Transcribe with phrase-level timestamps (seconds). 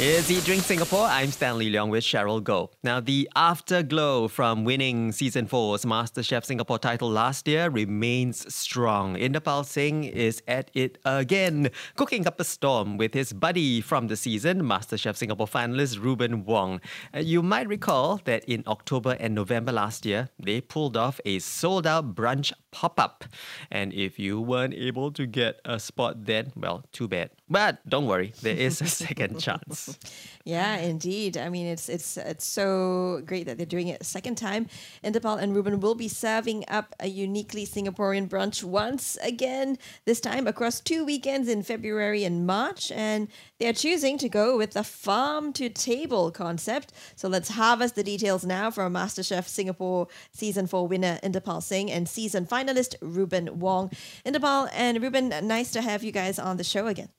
[0.00, 1.06] It's Eat Drink Singapore.
[1.06, 2.70] I'm Stanley Leong with Cheryl Goh.
[2.84, 9.16] Now, the afterglow from winning season four's MasterChef Singapore title last year remains strong.
[9.16, 14.14] Inderpal Singh is at it again, cooking up a storm with his buddy from the
[14.14, 16.80] season, MasterChef Singapore finalist Reuben Wong.
[17.12, 21.40] Uh, you might recall that in October and November last year, they pulled off a
[21.40, 23.24] sold out brunch pop up.
[23.68, 27.30] And if you weren't able to get a spot then, well, too bad.
[27.48, 29.87] But don't worry, there is a second chance.
[30.48, 31.36] Yeah, indeed.
[31.36, 34.66] I mean, it's it's it's so great that they're doing it a second time.
[35.04, 39.76] Inderpal and Reuben will be serving up a uniquely Singaporean brunch once again.
[40.06, 43.28] This time across two weekends in February and March, and
[43.58, 46.94] they're choosing to go with the farm to table concept.
[47.14, 52.08] So let's harvest the details now from MasterChef Singapore season four winner Inderpal Singh and
[52.08, 53.90] season finalist Reuben Wong.
[54.24, 57.10] Inderpal and Reuben, nice to have you guys on the show again.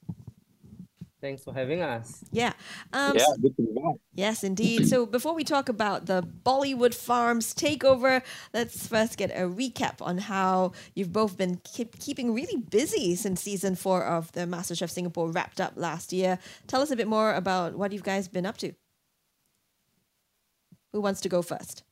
[1.21, 2.23] Thanks for having us.
[2.31, 2.53] Yeah.
[2.93, 3.95] Um, yeah, good to be back.
[4.15, 4.87] Yes, indeed.
[4.87, 8.21] So before we talk about the Bollywood Farms takeover,
[8.53, 13.41] let's first get a recap on how you've both been keep, keeping really busy since
[13.41, 16.39] season four of the MasterChef Singapore wrapped up last year.
[16.67, 18.71] Tell us a bit more about what you guys been up to.
[20.93, 21.83] Who wants to go first?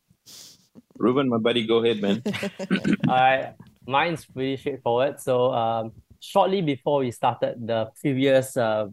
[0.98, 2.23] Reuben, my buddy, go ahead, man.
[3.09, 3.53] All right,
[3.86, 5.20] mine's pretty straightforward.
[5.20, 8.88] So, um, shortly before we started the previous uh,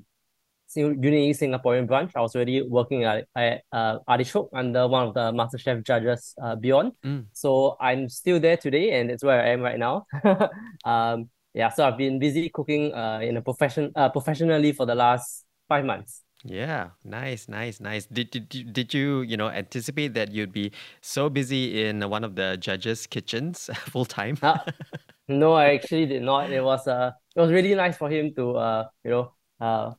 [0.76, 2.12] Unique Singaporean branch.
[2.14, 6.56] I was already working at, at uh, Artichoke under one of the MasterChef judges, uh,
[6.56, 6.92] Bjorn.
[7.04, 7.26] Mm.
[7.32, 10.06] So I'm still there today, and it's where I am right now.
[10.84, 14.94] um, yeah, so I've been busy cooking uh, in a profession uh, professionally for the
[14.94, 16.22] last five months.
[16.44, 18.04] Yeah, nice, nice, nice.
[18.04, 22.36] Did, did, did you, you know, anticipate that you'd be so busy in one of
[22.36, 24.36] the judges' kitchens full time?
[24.42, 24.58] uh,
[25.28, 26.52] no, I actually did not.
[26.52, 29.92] It was uh, it was really nice for him to uh, you know, uh,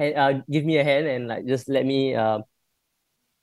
[0.00, 2.40] uh, give me a hand and like just let me uh,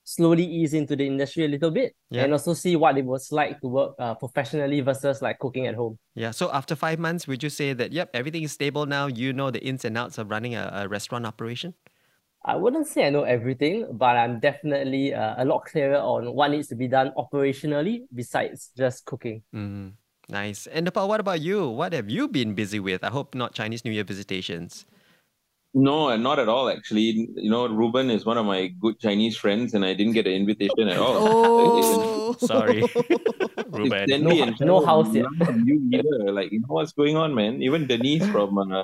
[0.04, 2.24] slowly ease into the industry a little bit yeah.
[2.24, 5.76] and also see what it was like to work uh, professionally versus like cooking at
[5.76, 6.00] home.
[6.16, 6.32] Yeah.
[6.32, 9.08] So after five months, would you say that, yep, everything is stable now?
[9.08, 11.74] You know the ins and outs of running a, a restaurant operation?
[12.46, 16.52] I wouldn't say I know everything, but I'm definitely uh, a lot clearer on what
[16.52, 19.44] needs to be done operationally besides just cooking.
[19.54, 19.92] Mm,
[20.30, 20.70] nice.
[20.74, 21.68] Inderpal, what about you?
[21.68, 23.04] What have you been busy with?
[23.04, 24.86] I hope not Chinese New Year visitations.
[25.74, 26.70] No, not at all.
[26.70, 30.26] Actually, you know, Reuben is one of my good Chinese friends, and I didn't get
[30.26, 31.18] an invitation at all.
[31.20, 32.84] Oh, sorry,
[33.70, 34.24] Reuben.
[34.24, 35.26] No, no house yet.
[35.66, 36.32] You either.
[36.32, 37.62] Like, you know what's going on, man?
[37.62, 38.84] Even Denise from uh,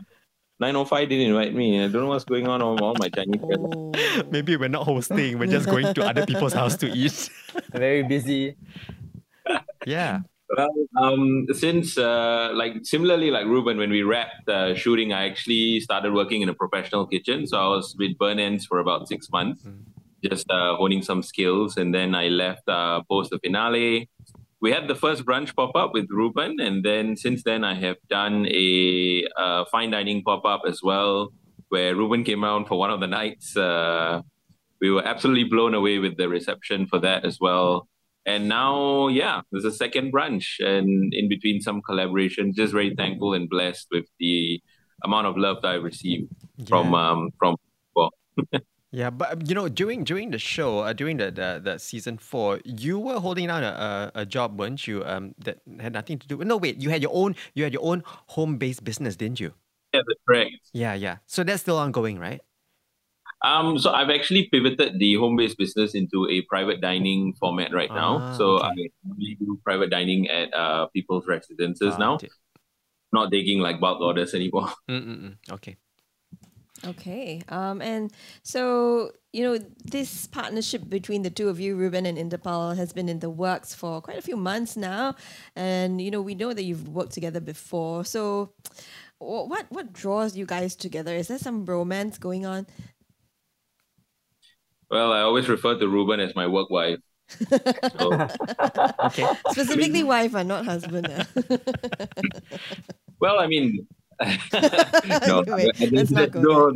[0.60, 1.84] 905 didn't invite me.
[1.84, 3.74] I don't know what's going on with all my Chinese friends.
[3.76, 3.92] Oh.
[4.30, 5.40] Maybe we're not hosting.
[5.40, 7.30] We're just going to other people's house to eat.
[7.72, 8.56] Very busy.
[9.86, 10.20] Yeah.
[10.56, 10.70] Well,
[11.02, 16.14] um, since uh, like similarly like Reuben, when we wrapped uh, shooting, I actually started
[16.14, 17.48] working in a professional kitchen.
[17.48, 19.80] So I was with Burnt Ends for about six months, mm.
[20.24, 24.10] just uh, honing some skills, and then I left uh, post the finale.
[24.62, 27.98] We had the first brunch pop up with Reuben, and then since then I have
[28.08, 31.34] done a uh, fine dining pop up as well,
[31.70, 33.58] where Reuben came around for one of the nights.
[33.58, 34.22] Uh,
[34.80, 37.88] we were absolutely blown away with the reception for that as well
[38.26, 43.34] and now yeah there's a second branch and in between some collaboration just very thankful
[43.34, 44.62] and blessed with the
[45.04, 46.66] amount of love that i received yeah.
[46.68, 47.56] from um from
[47.96, 48.12] well
[48.92, 52.60] yeah but you know during during the show uh, during the, the the season four
[52.64, 55.04] you were holding down a, a, a job weren't you?
[55.04, 57.84] Um that had nothing to do no wait you had your own you had your
[57.84, 59.54] own home-based business didn't you?
[59.94, 60.52] Yeah that's correct.
[60.72, 61.18] Yeah yeah.
[61.26, 62.42] So that's still ongoing right
[63.44, 68.20] um, so I've actually pivoted the home-based business into a private dining format right now.
[68.22, 68.90] Ah, so okay.
[69.06, 72.30] I do private dining at uh, people's residences ah, now, okay.
[73.12, 74.70] not taking like bulk orders anymore.
[74.90, 75.36] Mm-mm-mm.
[75.52, 75.76] Okay.
[76.86, 77.42] Okay.
[77.50, 78.12] Um, and
[78.44, 83.08] so, you know, this partnership between the two of you, Reuben and Inderpal, has been
[83.08, 85.16] in the works for quite a few months now.
[85.56, 88.04] And, you know, we know that you've worked together before.
[88.04, 88.54] So,
[89.20, 91.16] what what draws you guys together?
[91.16, 92.68] Is there some romance going on?
[94.90, 97.00] Well, I always refer to Reuben as my work wife.
[97.30, 98.14] So.
[99.06, 99.28] okay.
[99.50, 101.08] Specifically wife and not husband.
[103.20, 103.88] well, I mean,
[105.28, 106.72] no, anyway, let's not go no,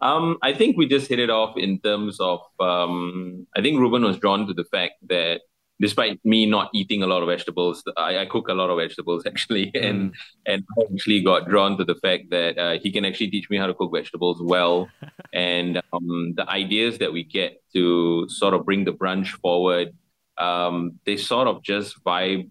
[0.00, 4.04] um, I think we just hit it off in terms of um, I think Reuben
[4.04, 5.40] was drawn to the fact that
[5.80, 9.24] despite me not eating a lot of vegetables, I, I cook a lot of vegetables
[9.26, 9.84] actually, mm.
[9.84, 10.14] and
[10.46, 13.56] and I actually got drawn to the fact that uh, he can actually teach me
[13.56, 14.88] how to cook vegetables well,
[15.32, 19.96] and um, the ideas that we get to sort of bring the brunch forward,
[20.38, 22.50] um, they sort of just vibe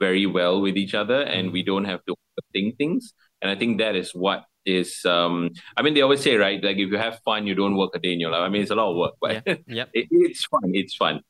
[0.00, 2.14] very well with each other, and we don't have to
[2.52, 3.12] think things,
[3.42, 6.78] and I think that is what is um I mean they always say right like
[6.78, 8.40] if you have fun you don't work a day in your life.
[8.40, 9.54] I mean it's a lot of work, but yeah.
[9.66, 9.90] yep.
[9.92, 10.70] it, it's fun.
[10.72, 11.20] It's fun.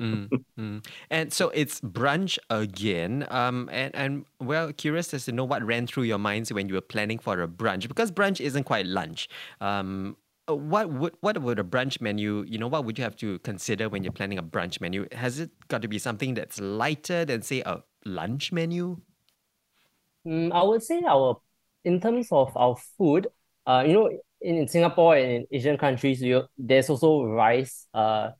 [0.00, 0.84] Mm.
[1.10, 3.26] And so it's brunch again.
[3.30, 6.74] Um, and, and well, curious as to know what ran through your minds when you
[6.74, 9.28] were planning for a brunch because brunch isn't quite lunch.
[9.60, 12.44] Um, what would what would a brunch menu?
[12.46, 15.06] You know, what would you have to consider when you're planning a brunch menu?
[15.12, 18.98] Has it got to be something that's lighter than say a lunch menu?
[20.26, 21.40] Mm, I would say our
[21.84, 23.28] in terms of our food,
[23.66, 24.10] uh, you know,
[24.40, 28.30] in, in Singapore and in Asian countries, you, there's also rice uh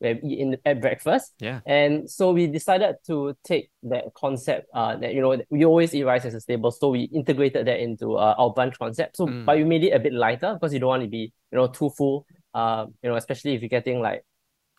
[0.00, 1.34] in at breakfast.
[1.40, 1.60] Yeah.
[1.66, 6.04] And so we decided to take that concept uh that you know we always eat
[6.04, 9.16] rice as a staple, so we integrated that into uh, our brunch concept.
[9.16, 9.44] So Mm.
[9.44, 11.66] but we made it a bit lighter because you don't want to be you know
[11.68, 12.26] too full.
[12.54, 14.24] Uh, you know, especially if you're getting like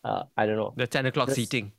[0.04, 1.72] uh I don't know The 10 o'clock This- seating.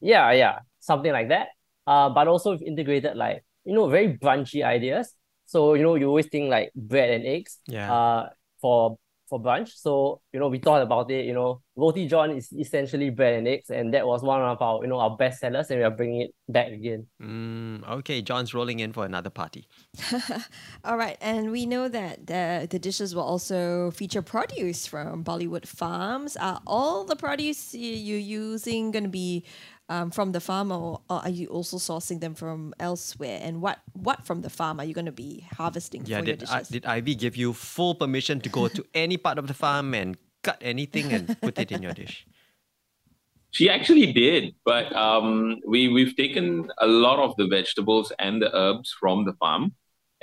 [0.00, 1.48] yeah, yeah, something like that.
[1.86, 5.14] Uh, but also we've integrated like you know very brunchy ideas.
[5.46, 7.58] So you know you always think like bread and eggs.
[7.66, 7.92] Yeah.
[7.92, 8.28] Uh,
[8.60, 9.70] for for brunch.
[9.74, 11.24] So you know we thought about it.
[11.26, 14.82] You know, roti john is essentially bread and eggs, and that was one of our
[14.82, 17.06] you know our best sellers, and we are bringing it back again.
[17.22, 19.68] Mm, okay, John's rolling in for another party.
[20.84, 25.66] All right, and we know that the, the dishes will also feature produce from Bollywood
[25.66, 26.36] farms.
[26.36, 29.44] Are all the produce you're using going to be
[29.88, 33.40] um, from the farm, or, or are you also sourcing them from elsewhere?
[33.42, 36.36] And what what from the farm are you going to be harvesting Yeah, for your
[36.36, 36.68] did, dishes?
[36.68, 40.16] did Ivy give you full permission to go to any part of the farm and
[40.42, 42.26] cut anything and put it in your dish?
[43.50, 48.54] She actually did, but um, we we've taken a lot of the vegetables and the
[48.54, 49.72] herbs from the farm.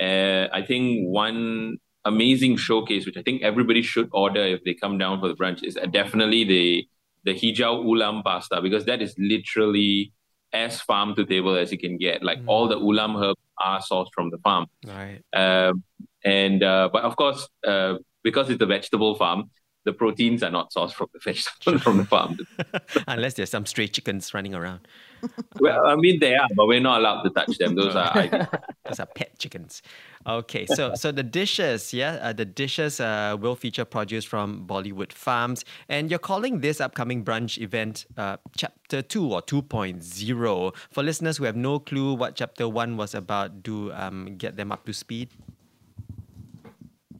[0.00, 4.96] Uh, I think one amazing showcase, which I think everybody should order if they come
[4.96, 6.88] down for the brunch, is uh, definitely the
[7.26, 10.12] the hijau ulam pasta because that is literally
[10.52, 12.22] as farm to table as you can get.
[12.22, 14.66] Like all the ulam herbs are sourced from the farm.
[14.86, 15.20] Right.
[15.34, 15.82] Um,
[16.24, 19.50] and uh, but of course, uh, because it's a vegetable farm,
[19.86, 22.36] the proteins are not sourced from the vegetables from the farm.
[23.08, 24.80] Unless there's some stray chickens running around.
[25.58, 27.74] Well, I mean they are, but we're not allowed to touch them.
[27.74, 28.46] Those are I-
[28.86, 29.80] Those are pet chickens.
[30.26, 35.12] Okay, so so the dishes, yeah, uh, the dishes uh, will feature produce from Bollywood
[35.12, 40.74] farms, and you're calling this upcoming brunch event uh, Chapter Two or 2.0.
[40.90, 44.70] For listeners who have no clue what Chapter One was about, do um, get them
[44.70, 45.30] up to speed.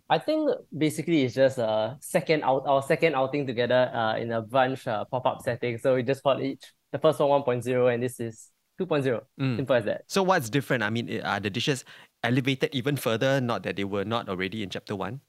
[0.09, 4.43] I think basically it's just a second out our second outing together uh, in a
[4.43, 5.79] brunch uh, pop up setting.
[5.79, 8.51] So we just called each the first one 1.0 and this is
[8.81, 9.21] 2.0.
[9.41, 9.57] Mm.
[9.57, 10.05] Simple as that.
[10.07, 10.83] So what's different?
[10.83, 11.85] I mean, are the dishes
[12.23, 13.41] elevated even further?
[13.41, 15.21] Not that they were not already in Chapter One.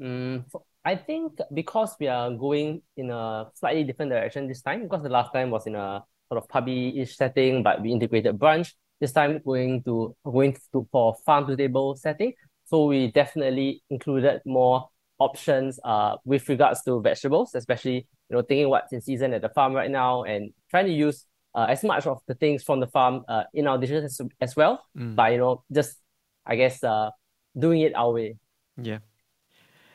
[0.00, 0.44] Mm,
[0.84, 5.08] I think because we are going in a slightly different direction this time, because the
[5.08, 8.72] last time was in a sort of pubby-ish setting, but we integrated brunch.
[9.00, 12.32] This time going to going to for farm to table setting.
[12.66, 14.88] So we definitely included more
[15.20, 19.48] options uh with regards to vegetables, especially you know thinking what's in season at the
[19.48, 22.88] farm right now and trying to use uh, as much of the things from the
[22.88, 24.84] farm uh, in our dishes as, as well.
[24.98, 25.14] Mm.
[25.14, 25.96] But you know, just
[26.44, 27.10] I guess uh
[27.56, 28.36] doing it our way.
[28.76, 28.98] Yeah.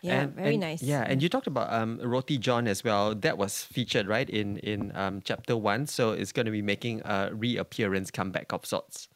[0.01, 0.81] yeah, and, very and- nice.
[0.81, 3.13] Yeah, and you talked about um, roti john as well.
[3.13, 7.01] That was featured right in in um, chapter one, so it's going to be making
[7.03, 9.09] a reappearance, comeback of sorts.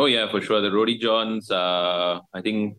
[0.00, 0.60] Oh yeah, for sure.
[0.60, 2.76] The roti johns, uh, I think,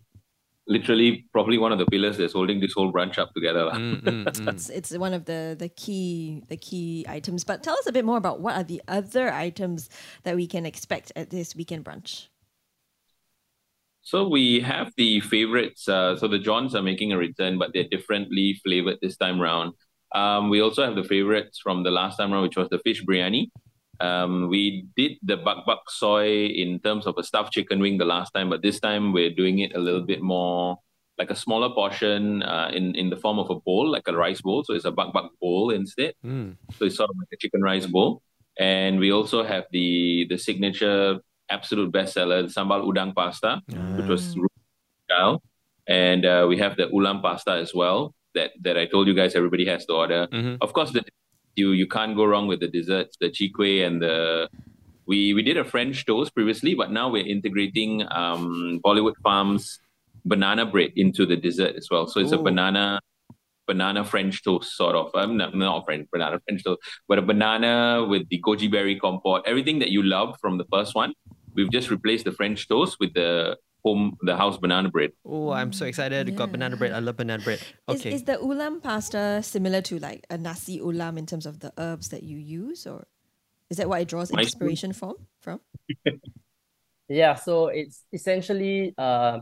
[0.67, 3.69] literally probably one of the pillars that's holding this whole brunch up together.
[3.73, 4.47] Mm, mm, mm.
[4.53, 7.43] it's it's one of the the key the key items.
[7.43, 9.89] But tell us a bit more about what are the other items
[10.23, 12.27] that we can expect at this weekend brunch.
[14.03, 15.87] So we have the favorites.
[15.87, 19.73] Uh, so the Johns are making a return, but they're differently flavored this time round.
[20.13, 23.05] Um, we also have the favorites from the last time round, which was the fish
[23.05, 23.51] biryani.
[24.01, 28.05] Um, we did the bak bak soy in terms of a stuffed chicken wing the
[28.05, 30.77] last time, but this time we're doing it a little bit more
[31.17, 34.41] like a smaller portion uh, in in the form of a bowl, like a rice
[34.41, 34.63] bowl.
[34.63, 36.13] So it's a bak bak bowl instead.
[36.25, 36.57] Mm.
[36.77, 38.21] So it's sort of like a chicken rice bowl.
[38.57, 43.61] And we also have the the signature absolute bestseller, the sambal udang pasta,
[43.97, 44.35] which was
[45.05, 45.43] style.
[45.87, 49.35] And uh, we have the ulam pasta as well that that I told you guys
[49.35, 50.27] everybody has to order.
[50.31, 50.57] Mhm.
[50.61, 51.03] Of course, the
[51.55, 54.49] you you can't go wrong with the desserts, the chui kueh and the
[55.05, 59.79] we we did a French toast previously, but now we're integrating um, Bollywood Farms
[60.25, 62.07] banana bread into the dessert as well.
[62.07, 62.99] So it's a banana
[63.67, 65.13] banana French toast sort of.
[65.15, 69.43] Um, not, not French banana French toast, but a banana with the goji berry compote.
[69.45, 71.13] Everything that you loved from the first one,
[71.55, 75.11] we've just replaced the French toast with the home the house banana bread.
[75.25, 76.27] Oh, I'm so excited!
[76.27, 76.91] You got banana bread.
[76.91, 77.59] I love banana bread.
[77.89, 78.09] Okay.
[78.09, 81.73] Is, is the ulam pasta similar to like a nasi ulam in terms of the
[81.77, 83.07] herbs that you use, or
[83.69, 85.15] is that what it draws My- inspiration from?
[85.41, 85.59] From
[87.07, 89.39] Yeah, so it's essentially uh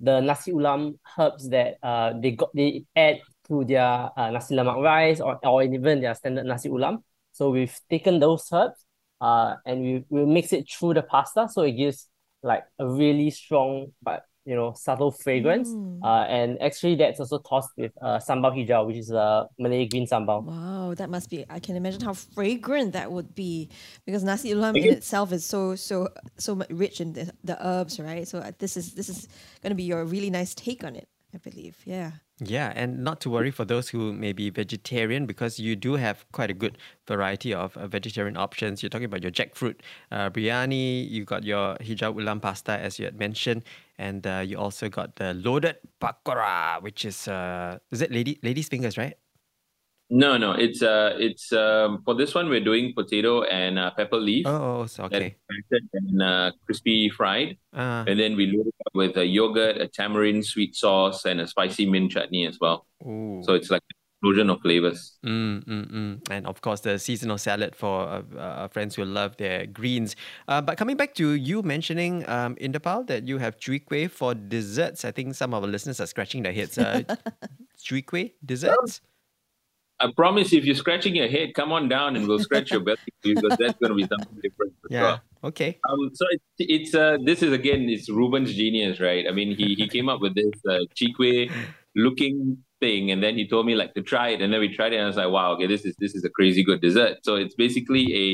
[0.00, 4.82] the nasi ulam herbs that uh they got they add to their uh, nasi lemak
[4.82, 7.02] rice or, or even their standard nasi ulam.
[7.32, 8.84] So we've taken those herbs
[9.20, 12.08] uh and we we mix it through the pasta so it gives
[12.42, 15.68] like a really strong but you know subtle fragrance.
[15.70, 16.00] Mm.
[16.02, 20.06] Uh, and actually that's also tossed with uh sambal hijau, which is a Malay green
[20.06, 20.44] sambal.
[20.44, 21.44] Wow, that must be.
[21.48, 23.70] I can imagine how fragrant that would be
[24.04, 26.08] because nasi ulam in itself is so so
[26.38, 28.26] so rich in the, the herbs, right?
[28.26, 29.28] So uh, this is this is
[29.62, 31.76] going to be your really nice take on it, I believe.
[31.84, 32.12] Yeah.
[32.44, 36.26] Yeah, and not to worry for those who may be vegetarian because you do have
[36.32, 38.82] quite a good variety of uh, vegetarian options.
[38.82, 39.76] You're talking about your jackfruit
[40.10, 43.62] uh, biryani, you got your hijau ulam pasta as you had mentioned,
[43.96, 48.68] and uh, you also got the loaded pakora, which is uh, is it lady lady's
[48.68, 49.14] fingers, right?
[50.14, 54.18] No, no, it's uh, it's um, for this one we're doing potato and uh, pepper
[54.18, 54.44] leaf.
[54.46, 55.36] Oh, oh, so okay.
[55.48, 59.88] And uh, crispy fried, Uh, and then we load it up with a yogurt, a
[59.88, 62.84] tamarind sweet sauce, and a spicy mint chutney as well.
[63.06, 63.40] ooh.
[63.42, 65.16] So it's like an explosion of flavors.
[65.24, 66.30] Mm, mm, mm.
[66.30, 70.14] And of course, the seasonal salad for uh, uh, friends who love their greens.
[70.46, 74.34] Uh, but coming back to you mentioning um, Inderpal that you have chui kueh for
[74.34, 76.76] desserts, I think some of our listeners are scratching their heads.
[76.76, 77.00] Uh,
[77.82, 79.00] chui kueh desserts?
[80.02, 82.98] I promise if you're scratching your head, come on down and we'll scratch your belly
[83.22, 84.72] because that's going to be something different.
[84.84, 85.02] as Yeah.
[85.02, 85.20] well.
[85.44, 85.78] Okay.
[85.88, 89.24] Um, so it's it's uh this is again it's Reuben's genius, right?
[89.28, 91.50] I mean he he came up with this uh, chui kueh
[91.94, 94.92] looking thing, and then he told me like to try it, and then we tried
[94.92, 97.18] it, and I was like, wow, okay, this is this is a crazy good dessert.
[97.22, 98.28] So it's basically a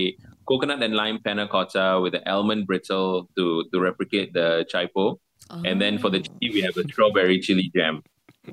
[0.49, 5.17] coconut and lime panna cotta with an almond brittle to to replicate the chaipo,
[5.65, 8.03] and then for the chili we have a strawberry chili jam.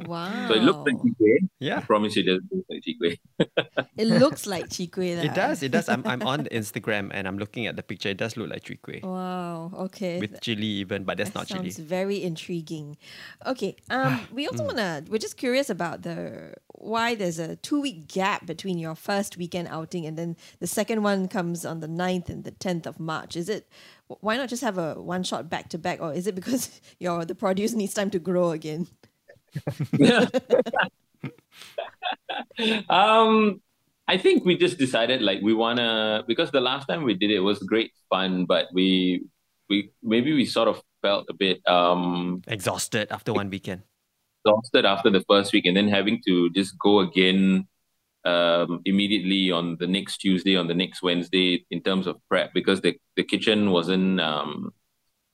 [0.06, 0.48] Wow.
[0.48, 1.38] So it looks like chui kueh.
[1.44, 1.80] I Yeah.
[1.80, 3.88] promise you, it doesn't look like chui kueh.
[3.98, 5.24] it looks like chui kueh.
[5.24, 5.64] It does.
[5.64, 5.88] It does.
[5.90, 8.10] I'm, I'm on the Instagram and I'm looking at the picture.
[8.10, 9.72] It does look like chui kueh Wow.
[9.88, 10.20] Okay.
[10.20, 11.70] with chili even, but that's That not chili.
[11.72, 12.98] sounds very intriguing.
[13.46, 13.76] Okay.
[13.90, 15.04] Um, we also wanna.
[15.10, 19.68] We're just curious about the why there's a two week gap between your first weekend
[19.70, 23.36] outing and then the second one comes on the 9th and the tenth of March.
[23.36, 23.68] Is it?
[24.08, 27.26] Why not just have a one shot back to back, or is it because your
[27.26, 28.88] the produce needs time to grow again?
[32.90, 33.62] um
[34.08, 37.40] I think we just decided like we wanna because the last time we did it
[37.40, 39.24] was great fun, but we
[39.70, 43.82] we maybe we sort of felt a bit um Exhausted after one weekend.
[44.46, 47.68] exhausted after the first week and then having to just go again
[48.26, 52.82] um immediately on the next Tuesday, on the next Wednesday in terms of prep because
[52.82, 54.72] the, the kitchen wasn't um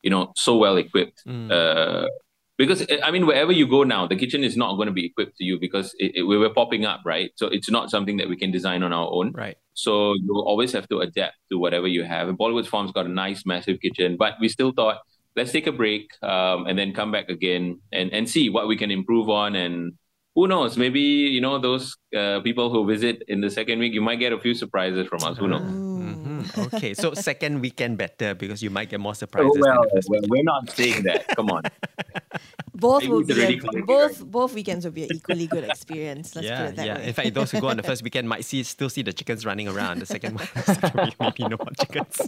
[0.02, 1.24] you know so well equipped.
[1.28, 1.52] Mm.
[1.52, 2.08] Uh
[2.62, 5.36] because I mean, wherever you go now, the kitchen is not going to be equipped
[5.38, 7.32] to you because it, it- we were popping up, right?
[7.36, 9.32] So it's not something that we can design on our own.
[9.34, 9.58] Right.
[9.74, 12.28] So you'll always have to adapt to whatever you have.
[12.30, 14.98] And Bollywood Farm's got a nice, massive kitchen, but we still thought
[15.36, 18.76] let's take a break um, and then come back again and, and see what we
[18.76, 19.56] can improve on.
[19.56, 19.94] And
[20.36, 21.00] who knows, maybe
[21.36, 24.40] you know those uh, people who visit in the second week, you might get a
[24.40, 25.38] few surprises from us.
[25.38, 25.91] Who knows?
[26.74, 29.52] Okay, so second weekend better because you might get more Oh, surprises.
[29.54, 31.28] than well, well, we're not saying that.
[31.36, 31.64] Come on.
[32.74, 35.66] Both Maybe will be already a, quality, both both weekends will be an equally good
[35.66, 36.36] experience.
[36.36, 36.98] Let's put yeah, it that yeah.
[36.98, 37.08] way.
[37.10, 39.46] In fact, those who go on the first weekend might see still see the chickens
[39.46, 40.00] running around.
[40.00, 42.28] The second one, second week, maybe no more chickens.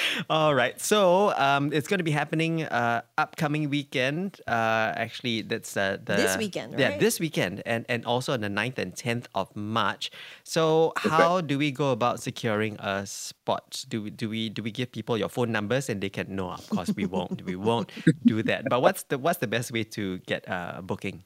[0.30, 4.40] All right, so um, it's going to be happening uh, upcoming weekend.
[4.46, 8.48] Uh, actually, that's uh, the This weekend, Yeah, this weekend, and and also on the
[8.48, 10.10] 9th and tenth of March.
[10.44, 13.84] So how do we go about securing a spot?
[13.88, 16.34] Do we do we do we give people your phone numbers and they can?
[16.34, 17.42] No, of course we won't.
[17.42, 17.92] we won't
[18.24, 18.68] do that.
[18.68, 21.24] But what's the what's the best way to get uh, a booking?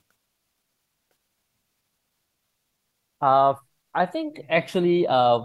[3.21, 3.55] Uh,
[3.95, 5.41] I think actually, uh,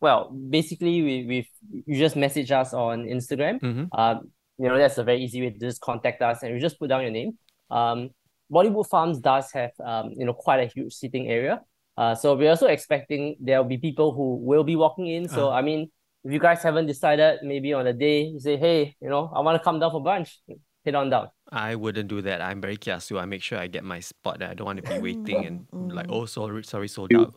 [0.00, 1.48] well, basically, we we've
[1.86, 3.60] you just message us on Instagram.
[3.60, 3.88] Mhm.
[3.92, 6.78] Um, you know, that's a very easy way to just contact us, and you just
[6.78, 7.38] put down your name.
[7.70, 8.10] Um,
[8.50, 11.60] Bollywood Farms does have um, you know, quite a huge seating area.
[11.96, 15.28] Uh, so we're also expecting there will be people who will be walking in.
[15.28, 15.90] So I mean,
[16.24, 19.40] if you guys haven't decided, maybe on the day you say, hey, you know, I
[19.40, 20.36] want to come down for brunch,
[20.84, 21.28] head on down.
[21.50, 22.42] I wouldn't do that.
[22.42, 23.20] I'm very kiasu.
[23.20, 24.42] I make sure I get my spot.
[24.42, 27.34] I don't want to be waiting and like, oh, sorry, sorry, sold out.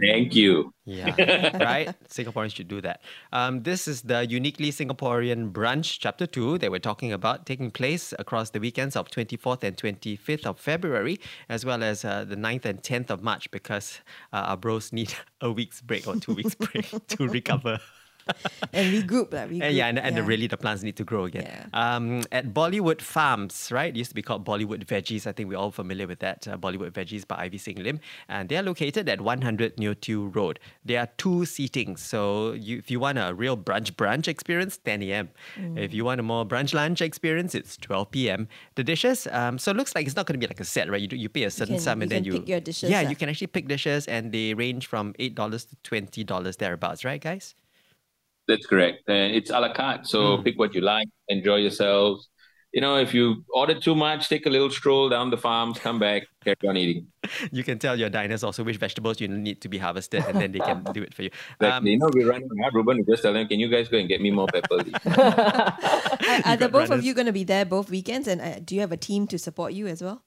[0.00, 0.72] Thank you.
[0.86, 1.94] Yeah, right?
[2.08, 3.02] Singaporeans should do that.
[3.32, 8.14] Um, this is the Uniquely Singaporean Brunch, Chapter 2, that we're talking about, taking place
[8.18, 12.64] across the weekends of 24th and 25th of February, as well as uh, the 9th
[12.64, 14.00] and 10th of March, because
[14.32, 17.78] uh, our bros need a week's break or two weeks break to recover.
[18.72, 19.32] and regroup.
[19.34, 19.62] Uh, regroup.
[19.62, 21.44] And yeah, and, and The, really the plants need to grow again.
[21.44, 21.66] Yeah.
[21.72, 23.94] Um, at Bollywood Farms, right?
[23.94, 25.26] It used to be called Bollywood Veggies.
[25.26, 26.46] I think we're all familiar with that.
[26.48, 28.00] Uh, Bollywood Veggies by Ivy Singh Lim.
[28.28, 30.58] And they are located at 100 Neo Tiew Road.
[30.84, 31.98] There are two seatings.
[32.00, 35.28] So you, if you want a real brunch brunch experience, 10 a.m.
[35.76, 38.48] If you want a more brunch lunch experience, it's 12 p.m.
[38.74, 40.90] The dishes, um, so it looks like it's not going to be like a set,
[40.90, 41.00] right?
[41.00, 42.48] You, do, you pay a certain can- sum and then you then can you pick
[42.48, 43.08] your dishes, Yeah, ah.
[43.10, 45.34] you can actually pick dishes and they range from $8
[45.82, 47.54] to $20 thereabouts, right, guys?
[48.46, 49.08] That's correct.
[49.08, 50.06] And it's a la carte.
[50.06, 52.28] So pick what you like, enjoy yourselves.
[52.72, 56.00] You know, if you order too much, take a little stroll down the farms, come
[56.00, 57.06] back, carry on eating.
[57.52, 60.50] You can tell your diners also which vegetables you need to be harvested, and then
[60.50, 61.30] they can do it for you.
[61.60, 61.68] Exactly.
[61.70, 62.98] Um, you know, we're running out, Reuben.
[62.98, 64.74] We just tell them, can you guys go and get me more pepper?
[65.06, 68.26] Are, are the got both of you going to be there both weekends?
[68.26, 70.24] And uh, do you have a team to support you as well?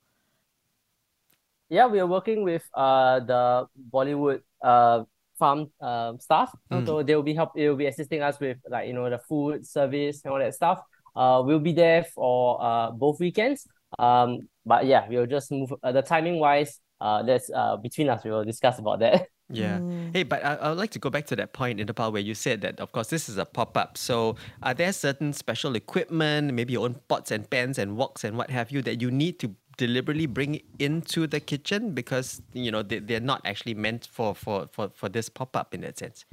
[1.70, 5.04] Yeah, we are working with uh the Bollywood uh
[5.38, 6.52] farm uh, staff.
[6.86, 9.20] So they will be help they will be assisting us with like you know the
[9.20, 10.80] food service and all that stuff.
[11.16, 13.66] Uh we'll be there for uh both weekends.
[14.00, 18.24] Um but yeah, we'll just move uh, the timing wise uh that's uh between us
[18.24, 19.28] we will discuss about that.
[19.50, 19.80] Yeah.
[20.12, 22.12] Hey, but I, I would like to go back to that point, in the part
[22.12, 23.98] where you said that, of course, this is a pop up.
[23.98, 28.38] So, are there certain special equipment, maybe your own pots and pans and woks and
[28.38, 32.82] what have you, that you need to deliberately bring into the kitchen because you know
[32.84, 36.26] they, they're not actually meant for for for, for this pop up in that sense?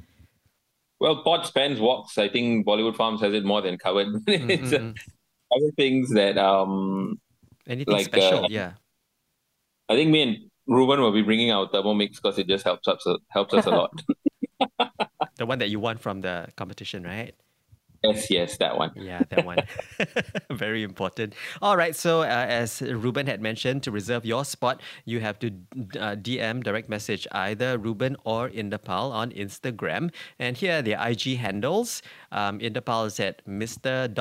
[1.01, 4.09] well, pots, pans, walks I think Bollywood Farms has it more than covered.
[4.27, 4.93] it's uh,
[5.55, 7.21] other things that um
[7.67, 8.45] Anything Like, special?
[8.45, 8.73] uh, yeah.
[9.89, 10.37] I think me and
[10.67, 13.91] Reuben will be bringing our Thermomix because it just helps us helps us a lot.
[15.37, 17.35] The one that you won from the competition, right?
[18.05, 18.93] Yes, yes, that one.
[18.97, 19.59] Yeah, that one.
[20.51, 21.35] Very important.
[21.63, 21.97] All right.
[21.97, 25.49] So, uh, as Reuben had mentioned, to reserve your spot, you have to
[25.99, 30.13] uh, DM, direct message either Reuben or Inderpal on Instagram.
[30.39, 32.03] And here are their IG handles.
[32.31, 34.13] Um, Inderpal is at mr.sing.eats,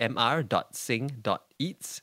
[0.00, 1.45] mr.sing.eats.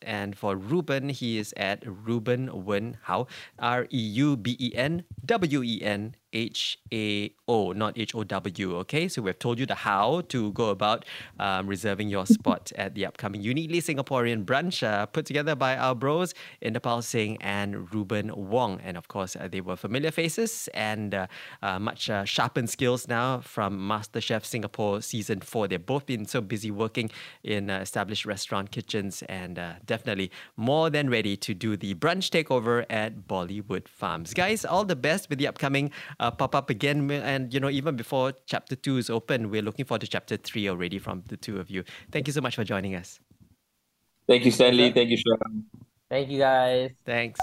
[0.02, 3.28] And for Reuben, he is at Reuben Wen Hao,
[3.60, 8.24] R E U B E N W E N H A O, not H O
[8.24, 8.76] W.
[8.78, 11.06] Okay, so we've told you the how to go about
[11.40, 15.94] um, reserving your spot at the upcoming Uniquely Singaporean brunch uh, put together by our
[15.94, 18.80] bros Inderpal Singh and Reuben Wong.
[18.84, 21.28] And of course, uh, they were familiar faces and uh,
[21.62, 25.68] uh, much uh, sharpened skills now from MasterChef Singapore season four.
[25.68, 27.12] They've both been so busy working
[27.44, 32.30] in uh, established restaurant kitchens and uh, definitely more than ready to do the brunch
[32.30, 34.34] takeover at Bollywood Farms.
[34.34, 37.10] Guys, all the best with the upcoming uh, pop up again.
[37.12, 40.68] And, you know, even before chapter two is open, we're looking forward to chapter three
[40.70, 41.84] already from the two of you.
[42.12, 43.20] Thank you so much for joining us.
[44.28, 44.92] Thank you, Stanley.
[44.92, 45.66] Thank you, Sharon.
[46.10, 46.92] Thank you guys.
[47.06, 47.40] Thanks.